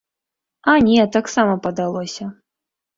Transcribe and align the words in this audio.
А 0.73 0.79
не, 0.89 1.05
таксама 1.17 1.53
падалося. 1.69 2.23